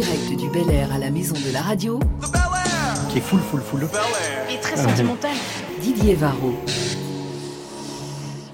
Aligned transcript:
direct 0.00 0.36
du 0.36 0.48
Bel 0.48 0.70
Air 0.70 0.92
à 0.92 0.98
la 0.98 1.10
maison 1.10 1.34
de 1.34 1.52
la 1.52 1.60
radio, 1.60 1.98
Qui 3.10 3.18
est 3.18 3.20
full, 3.20 3.40
full, 3.40 3.60
full. 3.60 3.88
Et 4.48 4.60
très 4.60 4.76
sentimental. 4.76 5.32
Didier 5.80 6.14
Varro. 6.14 6.54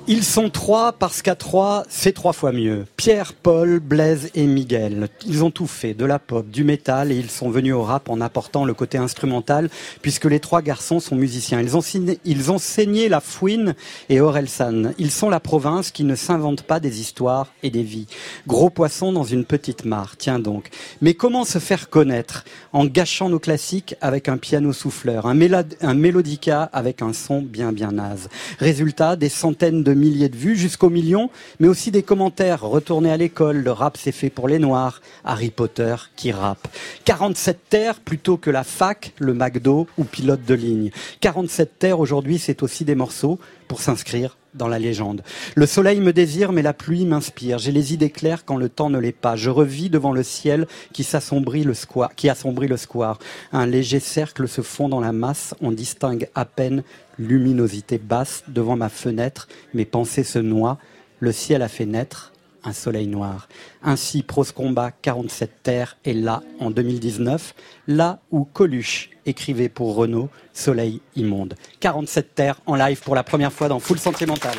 Ils 0.06 0.22
sont 0.22 0.50
trois 0.50 0.92
parce 0.92 1.22
qu'à 1.22 1.34
trois, 1.34 1.84
c'est 1.88 2.12
trois 2.12 2.34
fois 2.34 2.52
mieux. 2.52 2.84
Pierre, 2.98 3.32
Paul, 3.32 3.80
Blaise 3.80 4.28
et 4.34 4.46
Miguel. 4.46 5.08
Ils 5.26 5.42
ont 5.44 5.50
tout 5.50 5.66
fait, 5.66 5.94
de 5.94 6.04
la 6.04 6.18
pop, 6.18 6.46
du 6.46 6.62
métal, 6.62 7.10
et 7.10 7.16
ils 7.16 7.30
sont 7.30 7.48
venus 7.48 7.72
au 7.72 7.82
rap 7.82 8.10
en 8.10 8.20
apportant 8.20 8.66
le 8.66 8.74
côté 8.74 8.98
instrumental, 8.98 9.70
puisque 10.02 10.26
les 10.26 10.40
trois 10.40 10.60
garçons 10.60 11.00
sont 11.00 11.16
musiciens. 11.16 11.58
Ils 11.62 11.74
ont, 11.74 11.80
signé- 11.80 12.18
ils 12.26 12.52
ont 12.52 12.58
saigné 12.58 13.08
la 13.08 13.20
fouine 13.22 13.74
et 14.10 14.20
Orelsan. 14.20 14.92
Ils 14.98 15.10
sont 15.10 15.30
la 15.30 15.40
province 15.40 15.90
qui 15.90 16.04
ne 16.04 16.16
s'invente 16.16 16.64
pas 16.64 16.80
des 16.80 17.00
histoires 17.00 17.46
et 17.62 17.70
des 17.70 17.82
vies. 17.82 18.06
Gros 18.46 18.68
poisson 18.68 19.10
dans 19.10 19.24
une 19.24 19.46
petite 19.46 19.86
mare, 19.86 20.16
tiens 20.18 20.38
donc. 20.38 20.68
Mais 21.00 21.14
comment 21.14 21.46
se 21.46 21.58
faire 21.58 21.88
connaître 21.88 22.44
En 22.74 22.84
gâchant 22.84 23.30
nos 23.30 23.38
classiques 23.38 23.94
avec 24.02 24.28
un 24.28 24.36
piano 24.36 24.74
souffleur, 24.74 25.24
un, 25.24 25.34
mélod- 25.34 25.76
un 25.80 25.94
mélodica 25.94 26.64
avec 26.74 27.00
un 27.00 27.14
son 27.14 27.40
bien 27.40 27.72
bien 27.72 27.92
naze? 27.92 28.28
Résultat, 28.58 29.16
des 29.16 29.30
centaines 29.30 29.82
de 29.82 29.93
milliers 29.94 30.28
de 30.28 30.36
vues 30.36 30.56
jusqu'aux 30.56 30.90
millions, 30.90 31.30
mais 31.60 31.68
aussi 31.68 31.90
des 31.90 32.02
commentaires. 32.02 32.62
Retournez 32.62 33.10
à 33.10 33.16
l'école, 33.16 33.58
le 33.58 33.72
rap 33.72 33.96
c'est 33.96 34.12
fait 34.12 34.30
pour 34.30 34.48
les 34.48 34.58
noirs. 34.58 35.00
Harry 35.24 35.50
Potter 35.50 35.96
qui 36.16 36.32
rappe. 36.32 36.68
47 37.04 37.58
terres 37.68 38.00
plutôt 38.00 38.36
que 38.36 38.50
la 38.50 38.64
fac, 38.64 39.12
le 39.18 39.34
McDo 39.34 39.86
ou 39.98 40.04
pilote 40.04 40.44
de 40.44 40.54
ligne. 40.54 40.90
47 41.20 41.78
terres 41.78 42.00
aujourd'hui 42.00 42.38
c'est 42.38 42.62
aussi 42.62 42.84
des 42.84 42.94
morceaux 42.94 43.38
pour 43.68 43.80
s'inscrire 43.80 44.36
dans 44.54 44.68
la 44.68 44.78
légende. 44.78 45.22
Le 45.54 45.66
soleil 45.66 46.00
me 46.00 46.12
désire, 46.12 46.52
mais 46.52 46.62
la 46.62 46.72
pluie 46.72 47.06
m'inspire. 47.06 47.58
J'ai 47.58 47.72
les 47.72 47.92
idées 47.92 48.10
claires 48.10 48.44
quand 48.44 48.56
le 48.56 48.68
temps 48.68 48.90
ne 48.90 48.98
l'est 48.98 49.12
pas. 49.12 49.36
Je 49.36 49.50
revis 49.50 49.90
devant 49.90 50.12
le 50.12 50.22
ciel 50.22 50.66
qui 50.92 51.04
s'assombrit 51.04 51.64
le 51.64 51.74
square, 51.74 52.14
qui 52.14 52.28
assombrit 52.28 52.68
le 52.68 52.76
square. 52.76 53.18
Un 53.52 53.66
léger 53.66 54.00
cercle 54.00 54.48
se 54.48 54.62
fond 54.62 54.88
dans 54.88 55.00
la 55.00 55.12
masse. 55.12 55.54
On 55.60 55.72
distingue 55.72 56.28
à 56.34 56.44
peine 56.44 56.82
luminosité 57.18 57.98
basse 57.98 58.44
devant 58.48 58.76
ma 58.76 58.88
fenêtre. 58.88 59.48
Mes 59.72 59.84
pensées 59.84 60.24
se 60.24 60.38
noient. 60.38 60.78
Le 61.20 61.32
ciel 61.32 61.62
a 61.62 61.68
fait 61.68 61.86
naître 61.86 62.33
un 62.64 62.72
soleil 62.72 63.06
noir. 63.06 63.48
Ainsi, 63.82 64.22
Prose 64.22 64.52
Combat 64.52 64.90
47 64.90 65.62
Terres 65.62 65.96
est 66.04 66.12
là 66.12 66.42
en 66.60 66.70
2019, 66.70 67.54
là 67.86 68.20
où 68.30 68.44
Coluche 68.44 69.10
écrivait 69.26 69.68
pour 69.68 69.94
Renault 69.94 70.28
Soleil 70.52 71.00
immonde. 71.16 71.54
47 71.80 72.34
Terres 72.34 72.60
en 72.66 72.76
live 72.76 73.00
pour 73.02 73.14
la 73.14 73.22
première 73.22 73.52
fois 73.52 73.68
dans 73.68 73.78
Full 73.78 73.98
Sentimental. 73.98 74.56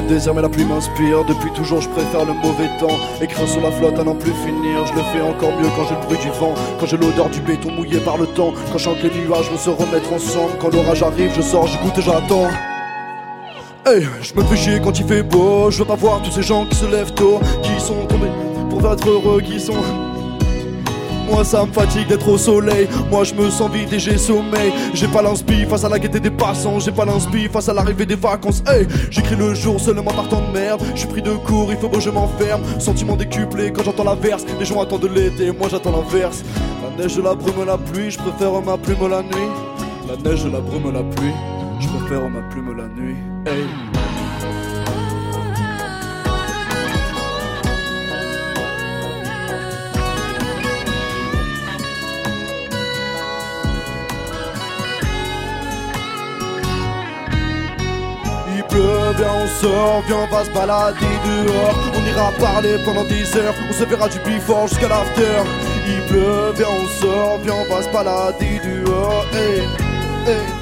Le 0.00 0.08
désire 0.08 0.34
mais 0.34 0.42
la 0.42 0.48
pluie 0.48 0.64
m'inspire. 0.64 1.24
Depuis 1.24 1.50
toujours 1.52 1.80
je 1.80 1.88
préfère 1.88 2.24
le 2.24 2.32
mauvais 2.32 2.68
temps. 2.78 2.96
Écrire 3.20 3.46
sur 3.46 3.60
la 3.60 3.70
flotte 3.70 3.98
à 3.98 4.04
n'en 4.04 4.14
plus 4.14 4.32
finir. 4.32 4.86
Je 4.86 4.94
le 4.94 5.02
fais 5.12 5.20
encore 5.20 5.50
mieux 5.60 5.68
quand 5.76 5.84
j'ai 5.88 5.94
le 5.94 6.00
bruit 6.06 6.18
du 6.18 6.30
vent. 6.30 6.54
Quand 6.78 6.86
j'ai 6.86 6.96
l'odeur 6.96 7.28
du 7.28 7.40
béton 7.40 7.70
mouillé 7.70 7.98
par 8.00 8.16
le 8.16 8.26
temps. 8.26 8.52
Quand 8.72 8.78
je 8.78 8.84
chante 8.84 9.02
les 9.02 9.10
nuages 9.10 9.50
vont 9.50 9.58
se 9.58 9.70
remettre 9.70 10.12
ensemble. 10.12 10.52
Quand 10.58 10.72
l'orage 10.72 11.02
arrive 11.02 11.32
je 11.36 11.42
sors, 11.42 11.66
j'écoute 11.66 11.98
et 11.98 12.02
j'attends. 12.02 12.48
Hey, 13.86 14.06
je 14.22 14.34
me 14.34 14.42
fais 14.44 14.56
chier 14.56 14.80
quand 14.82 14.98
il 14.98 15.06
fait 15.06 15.22
beau. 15.22 15.70
Je 15.70 15.80
veux 15.80 15.84
pas 15.84 15.96
voir 15.96 16.22
tous 16.22 16.30
ces 16.30 16.42
gens 16.42 16.64
qui 16.64 16.76
se 16.76 16.86
lèvent 16.86 17.12
tôt. 17.12 17.40
Qui 17.62 17.78
sont 17.80 18.06
tombés 18.06 18.30
pour 18.70 18.80
être 18.90 19.06
heureux 19.06 19.42
Qui 19.42 19.60
sont... 19.60 19.74
Moi 21.30 21.44
ça 21.44 21.64
me 21.64 21.72
fatigue 21.72 22.08
d'être 22.08 22.28
au 22.28 22.36
soleil. 22.38 22.88
Moi 23.10 23.24
je 23.24 23.34
me 23.34 23.50
sens 23.50 23.70
vide 23.70 23.92
et 23.92 23.98
j'ai 23.98 24.18
sommeil. 24.18 24.72
J'ai 24.94 25.08
pas 25.08 25.22
l'inspi 25.22 25.64
face 25.64 25.84
à 25.84 25.88
la 25.88 25.98
gaieté 25.98 26.20
des 26.20 26.30
passants. 26.30 26.78
J'ai 26.80 26.92
pas 26.92 27.04
l'inspi 27.04 27.48
face 27.48 27.68
à 27.68 27.74
l'arrivée 27.74 28.06
des 28.06 28.16
vacances. 28.16 28.62
Hey 28.66 28.86
J'écris 29.10 29.36
le 29.36 29.54
jour 29.54 29.80
seulement 29.80 30.12
par 30.12 30.28
temps 30.28 30.42
de 30.42 30.58
merde. 30.58 30.82
Je 30.94 31.00
suis 31.00 31.08
pris 31.08 31.22
de 31.22 31.32
court, 31.32 31.68
il 31.70 31.78
faut 31.78 31.88
que 31.88 32.00
je 32.00 32.10
m'enferme. 32.10 32.62
Sentiment 32.78 33.16
décuplé 33.16 33.72
quand 33.72 33.84
j'entends 33.84 34.04
la 34.04 34.14
verse 34.14 34.44
Les 34.58 34.64
gens 34.64 34.80
attendent 34.80 35.10
l'été, 35.14 35.52
moi 35.52 35.68
j'attends 35.70 35.92
l'inverse. 35.92 36.42
La 36.82 37.02
neige, 37.02 37.18
la 37.18 37.34
brume, 37.34 37.64
la 37.66 37.78
pluie. 37.78 38.10
Je 38.10 38.18
préfère 38.18 38.60
ma 38.62 38.76
plume 38.76 39.08
la 39.08 39.22
nuit. 39.22 39.50
La 40.08 40.16
neige, 40.16 40.44
la 40.46 40.60
brume, 40.60 40.92
la 40.92 41.02
pluie. 41.02 41.32
Je 41.78 41.88
préfère 41.88 42.28
ma 42.28 42.40
plume 42.50 42.76
la 42.76 42.88
nuit 42.88 43.89
viens 59.16 59.32
on 59.32 59.46
sort, 59.46 60.02
viens 60.06 60.18
on 60.18 60.26
va 60.26 60.44
se 60.44 60.50
balader 60.50 61.14
dehors. 61.24 61.76
On 61.94 62.06
ira 62.06 62.32
parler 62.38 62.76
pendant 62.84 63.04
des 63.04 63.36
heures, 63.36 63.54
on 63.68 63.72
se 63.72 63.84
verra 63.84 64.08
du 64.08 64.18
before 64.20 64.68
jusqu'à 64.68 64.88
l'after. 64.88 65.42
Il 65.86 66.00
pleut, 66.06 66.52
viens 66.56 66.68
on 66.68 66.86
sort, 67.00 67.38
viens 67.42 67.54
on 67.54 67.74
va 67.74 67.82
se 67.82 67.88
balader 67.90 68.60
dehors. 68.64 69.24
Hey, 69.32 69.60
hey. 70.26 70.59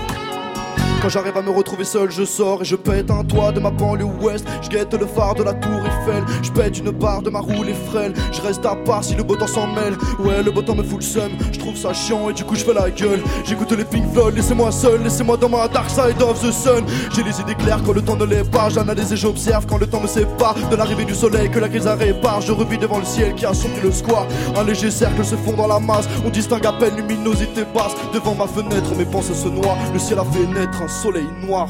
J'arrive 1.08 1.38
à 1.38 1.42
me 1.42 1.50
retrouver 1.50 1.84
seul, 1.84 2.10
je 2.10 2.22
sors 2.22 2.60
et 2.60 2.64
je 2.66 2.76
pète 2.76 3.10
un 3.10 3.24
toit 3.24 3.50
de 3.50 3.60
ma 3.60 3.70
banlieue 3.70 4.04
ouest. 4.20 4.46
Je 4.60 4.69
guette 4.69 4.92
le 4.92 5.06
phare 5.06 5.34
de 5.34 5.42
la 5.42 5.54
tour 5.54 5.80
Eiffel. 5.86 6.22
Je 6.42 6.50
pète 6.50 6.78
une 6.78 6.91
barre 6.91 7.22
de 7.22 7.30
ma 7.30 7.41
roue, 7.41 7.62
les 7.62 7.72
frêles. 7.72 8.12
Je 8.30 8.42
reste 8.42 8.66
à 8.66 8.76
part 8.76 9.02
si 9.02 9.14
le 9.14 9.22
beau 9.22 9.34
temps 9.34 9.47
s'en 9.47 9.66
mêle. 9.68 9.97
Ouais, 10.18 10.42
le 10.42 10.50
beau 10.50 10.60
temps 10.60 10.74
me 10.74 10.82
fout 10.82 10.98
le 10.98 11.02
seum. 11.02 11.32
Je 11.50 11.58
trouve 11.58 11.76
ça 11.76 11.94
chiant 11.94 12.28
et 12.28 12.34
du 12.34 12.44
coup 12.44 12.56
je 12.56 12.64
fais 12.64 12.74
la 12.74 12.91
gueule. 12.91 13.22
J'écoute 13.44 13.72
les 13.72 13.84
Pink 13.84 14.12
Floyd, 14.12 14.36
laissez-moi 14.36 14.70
seul, 14.70 15.02
laissez-moi 15.02 15.38
dans 15.38 15.48
ma 15.48 15.66
dark 15.68 15.88
side 15.88 16.20
of 16.20 16.42
the 16.42 16.52
sun. 16.52 16.84
J'ai 17.14 17.22
les 17.22 17.41
idées 17.41 17.54
claires 17.54 17.82
quand 17.86 17.94
le 17.94 18.02
temps 18.02 18.16
ne 18.16 18.26
l'est 18.26 18.48
pas. 18.50 18.68
J'analyse 18.68 19.10
et 19.10 19.16
j'observe 19.16 19.64
quand 19.66 19.78
le 19.78 19.86
temps 19.86 20.00
me 20.00 20.08
sépare 20.08 20.56
de 20.70 20.76
l'arrivée 20.76 21.06
du 21.06 21.14
soleil 21.14 21.50
que 21.50 21.58
la 21.58 21.70
crise 21.70 21.86
répare. 21.86 22.42
Je 22.42 22.52
revis 22.52 22.76
devant 22.76 22.98
le 22.98 23.06
ciel 23.06 23.34
qui 23.34 23.47
a 23.47 23.50
assombri 23.50 23.80
le 23.82 23.92
square. 23.92 24.26
Un 24.56 24.64
léger 24.64 24.91
cercle 24.91 25.24
se 25.24 25.36
fond 25.36 25.54
dans 25.54 25.68
la 25.68 25.78
masse. 25.78 26.06
On 26.26 26.28
distingue 26.28 26.66
à 26.66 26.72
peine 26.72 26.97
luminosité 26.97 27.64
basse. 27.74 27.94
Devant 28.12 28.34
ma 28.34 28.47
fenêtre, 28.47 28.94
mes 28.94 29.06
pensées 29.06 29.34
se 29.34 29.48
noient. 29.48 29.78
Le 29.94 29.98
ciel 29.98 30.18
a 30.18 30.24
fait 30.24 30.47
naître 30.47 30.82
un 30.82 30.97
soleil 30.98 31.28
noir. 31.47 31.69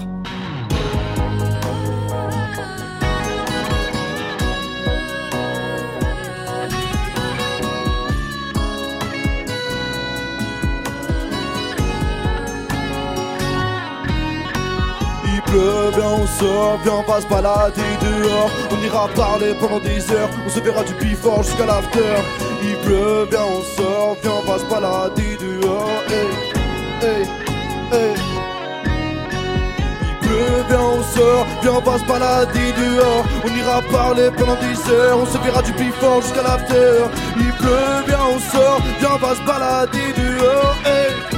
Il 15.24 15.42
pleut, 15.42 15.90
viens 15.94 16.08
on 16.08 16.26
sort, 16.26 16.78
viens 16.82 16.94
on 16.94 17.02
va 17.02 17.20
se 17.20 17.26
balader 17.26 17.82
dehors 18.00 18.50
On 18.70 18.82
ira 18.84 19.08
parler 19.08 19.54
pendant 19.60 19.80
des 19.80 20.10
heures, 20.10 20.30
on 20.46 20.50
se 20.50 20.60
verra 20.60 20.82
du 20.84 20.94
before 20.94 21.42
jusqu'à 21.42 21.66
l'after 21.66 22.00
Il 22.62 22.76
pleut, 22.78 23.26
viens 23.30 23.44
on 23.44 23.62
sort, 23.76 24.16
viens 24.22 24.32
on 24.42 24.50
va 24.50 24.58
se 24.58 24.64
balader 24.64 25.36
dehors 25.36 26.02
hey. 27.92 28.27
Viens 30.68 30.80
on 30.80 31.02
sort, 31.02 31.46
viens 31.62 31.72
on 31.72 31.80
va 31.80 31.98
se 31.98 32.04
balader 32.04 32.72
dehors. 32.72 33.24
On 33.44 33.48
ira 33.56 33.82
parler 33.90 34.30
pendant 34.36 34.56
des 34.56 34.92
heures, 34.92 35.18
on 35.18 35.26
se 35.26 35.38
verra 35.38 35.62
du 35.62 35.72
before 35.72 36.22
jusqu'à 36.22 36.42
l'after. 36.42 37.04
Il 37.36 37.52
pleut, 37.52 38.04
viens 38.06 38.26
on 38.34 38.38
sort, 38.38 38.80
viens 39.00 39.10
on 39.14 39.26
va 39.26 39.34
se 39.34 39.42
balader 39.42 40.12
dehors. 40.16 40.76
Hey. 40.84 41.37